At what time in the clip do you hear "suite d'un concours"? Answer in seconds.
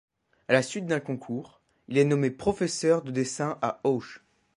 0.63-1.61